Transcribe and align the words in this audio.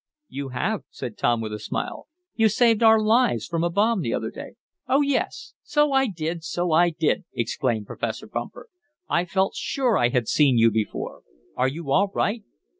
"You 0.29 0.49
have," 0.49 0.81
said 0.89 1.15
Tom, 1.15 1.41
with 1.41 1.53
a 1.53 1.59
smile. 1.59 2.07
"You 2.33 2.49
saved 2.49 2.81
our 2.81 2.99
lives 2.99 3.45
from 3.45 3.63
a 3.63 3.69
bomb 3.69 4.01
the 4.01 4.15
other 4.15 4.31
day." 4.31 4.55
"Oh, 4.87 5.03
yes! 5.03 5.53
So 5.61 5.91
I 5.91 6.07
did! 6.07 6.43
So 6.43 6.71
I 6.71 6.89
did!" 6.89 7.25
exclaimed 7.35 7.85
Professor 7.85 8.25
Bumper. 8.25 8.69
"I 9.07 9.25
felt 9.25 9.53
sure 9.53 9.99
I 9.99 10.09
had 10.09 10.27
seen 10.27 10.57
you 10.57 10.71
before. 10.71 11.21
Are 11.55 11.67
you 11.67 11.91
all 11.91 12.11
right?" 12.15 12.41